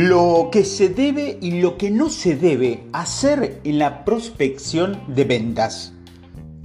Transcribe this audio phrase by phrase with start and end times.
[0.00, 5.24] Lo que se debe y lo que no se debe hacer en la prospección de
[5.24, 5.92] ventas.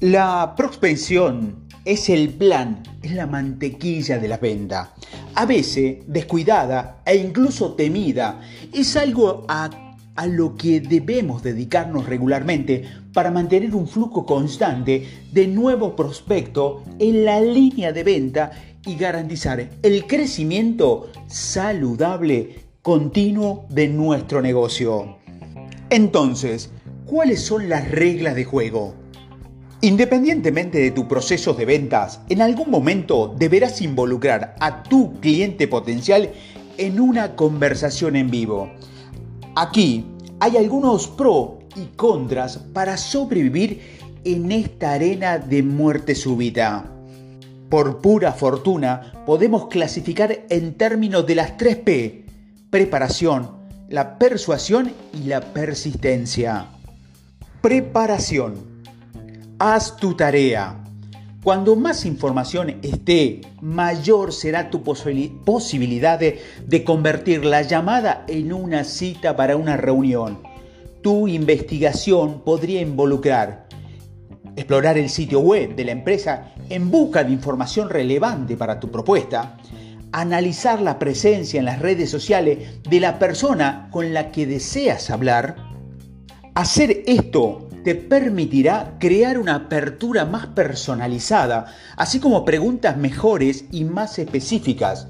[0.01, 4.93] La prospección es el plan, es la mantequilla de la venta.
[5.33, 8.39] A veces descuidada e incluso temida.
[8.71, 9.71] Es algo a,
[10.27, 17.41] lo que debemos dedicarnos regularmente para mantener un flujo constante de nuevos prospectos en la
[17.41, 18.51] línea de venta
[18.85, 25.15] y garantizar el crecimiento saludable continuo de nuestro negocio.
[25.89, 26.69] Entonces,
[27.05, 28.93] ¿cuáles son las reglas de juego?
[29.79, 36.31] Independientemente de tus procesos de ventas, en algún momento deberás involucrar a tu cliente potencial
[36.77, 38.69] en una conversación en vivo.
[39.55, 40.05] Aquí
[40.41, 43.79] hay algunos pros y contras para sobrevivir
[44.25, 46.91] en esta arena de muerte súbita.
[47.69, 52.22] Por pura fortuna, podemos clasificar en términos de las 3 P
[52.73, 53.51] preparación,
[53.87, 56.69] la persuasión y la persistencia.
[57.61, 58.55] Preparación.
[59.59, 60.83] Haz tu tarea.
[61.43, 68.83] Cuando más información esté, mayor será tu posibilidad de, de, convertir la llamada en una
[68.85, 70.41] cita para una reunión.
[71.03, 73.67] Tu investigación podría involucrar
[74.55, 79.57] explorar el sitio web de la empresa en busca de información relevante para tu propuesta,
[80.13, 85.57] analizar la presencia en las redes sociales de la persona con la que deseas hablar,
[86.53, 91.65] hacer esto te permitirá crear una apertura más personalizada,
[91.97, 95.07] así como preguntas mejores y más específicas.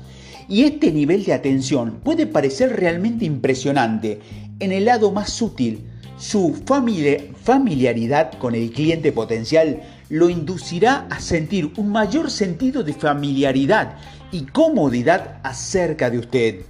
[0.47, 4.21] Y este nivel de atención puede parecer realmente impresionante
[4.59, 5.85] en el lado más sutil.
[6.17, 9.81] Su familiaridad con el cliente potencial
[10.13, 13.95] lo inducirá a sentir un mayor sentido de familiaridad
[14.31, 16.61] y comodidad acerca de usted.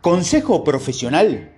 [0.00, 1.50] Consejo profesional.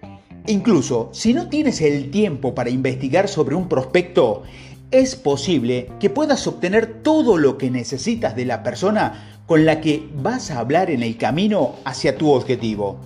[0.46, 4.44] Incluso si no tienes el tiempo para investigar sobre un prospecto,
[4.90, 10.08] es posible que puedas obtener todo lo que necesitas de la persona con la que
[10.14, 12.98] vas a hablar en el camino hacia tu objetivo.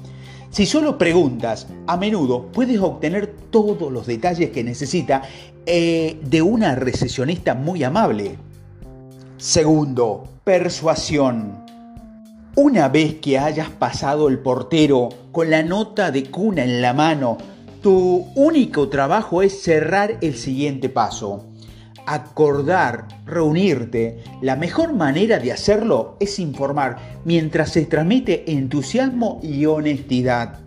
[0.57, 5.21] Si solo preguntas, a menudo puedes obtener todos los detalles que necesita
[5.67, 8.39] eh, de una recesionista muy amable.
[9.37, 11.63] Segundo, persuasión.
[12.55, 17.37] Una vez que hayas pasado el portero con la nota de cuna en la mano,
[17.83, 21.45] tu único trabajo es cerrar el siguiente paso.
[22.07, 24.23] Acordar, reunirte.
[24.41, 30.61] La mejor manera de hacerlo es informar mientras se transmite entusiasmo y honestidad.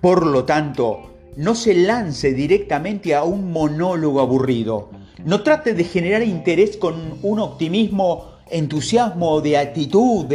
[0.00, 4.88] Por lo tanto, no se lance directamente a un monólogo aburrido.
[5.24, 10.26] No trate de generar interés con un optimismo entusiasmo, de actitud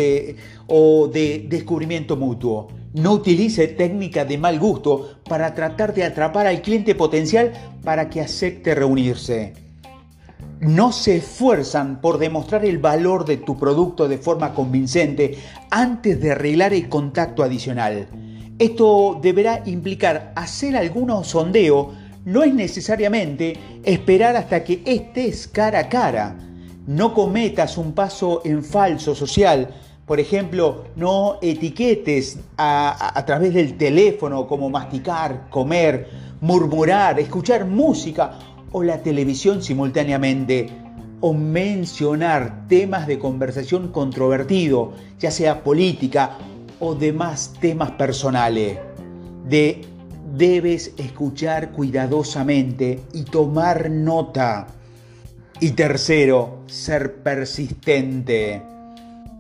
[0.68, 2.68] o de descubrimiento mutuo.
[2.94, 7.54] No utilice técnicas de mal gusto para tratar de atrapar al cliente potencial
[7.84, 9.71] para que acepte reunirse.
[10.62, 15.38] No se esfuerzan por demostrar el valor de tu producto de forma convincente
[15.70, 18.08] antes de arreglar el contacto adicional.
[18.58, 21.88] Esto deberá implicar hacer algunos sondeos,
[22.24, 26.38] no es necesariamente esperar hasta que estés cara a cara
[26.88, 29.70] no cometas un paso en falso social.
[30.06, 36.10] Por ejemplo, no etiquetes a, través del teléfono como masticar, comer,
[36.42, 38.34] murmurar, escuchar música
[38.72, 40.70] o la televisión simultáneamente
[41.20, 46.38] o mencionar temas de conversación controvertido, ya sea política
[46.80, 48.80] o demás temas personales.
[49.48, 49.82] De,
[50.36, 54.68] debes escuchar cuidadosamente y tomar nota.
[55.60, 58.64] Y tercero, ser persistente.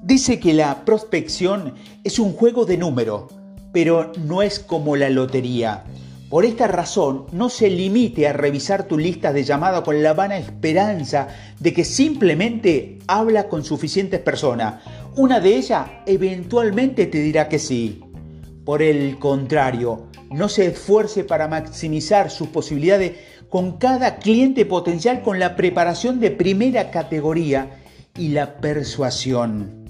[0.03, 3.27] Dice que la prospección es un juego de número,
[3.71, 5.83] pero no es como la lotería.
[6.31, 10.37] Por esta razón, no se limite a revisar tu lista de llamadas con la vana
[10.37, 11.27] esperanza
[11.59, 14.81] de que simplemente habla con suficientes personas.
[15.17, 17.99] Una de ellas eventualmente te dirá que sí.
[18.63, 23.11] Por el contrario, no se esfuerce para maximizar sus posibilidades
[23.49, 27.81] con cada cliente potencial con la preparación de primera categoría
[28.17, 29.80] y la persuasión.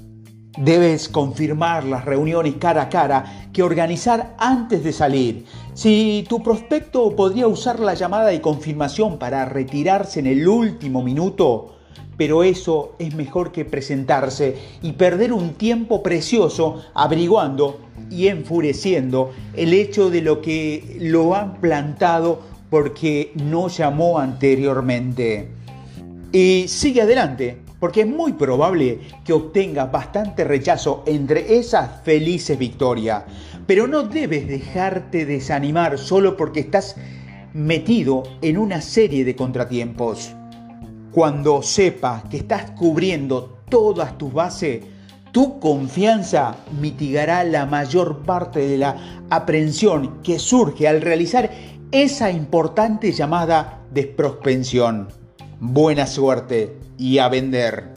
[0.57, 5.45] Debes confirmar las reuniones cara a cara que organizar antes de salir.
[5.73, 11.75] Si tu prospecto podría usar la llamada de confirmación para retirarse en el último minuto,
[12.17, 19.73] pero eso es mejor que presentarse y perder un tiempo precioso averiguando y enfureciendo el
[19.73, 25.49] hecho de lo que lo han plantado porque no llamó anteriormente.
[26.33, 33.23] Y sigue adelante, porque es muy probable que obtengas bastante rechazo entre esas felices victorias.
[33.65, 36.95] Pero no debes dejarte desanimar solo porque estás
[37.53, 40.31] metido en una serie de contratiempos.
[41.11, 44.83] Cuando sepas que estás cubriendo todas tus bases,
[45.31, 51.49] tu confianza mitigará la mayor parte de la aprensión que surge al realizar
[51.91, 55.20] esa importante llamada desprospensión.
[55.63, 57.93] Buena suerte y a vender.